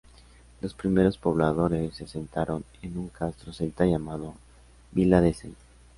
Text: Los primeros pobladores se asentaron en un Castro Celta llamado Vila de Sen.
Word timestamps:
Los 0.61 0.73
primeros 0.73 1.19
pobladores 1.19 1.93
se 1.95 2.05
asentaron 2.05 2.65
en 2.81 2.97
un 2.97 3.09
Castro 3.09 3.53
Celta 3.53 3.85
llamado 3.85 4.33
Vila 4.93 5.21
de 5.21 5.35
Sen. 5.35 5.55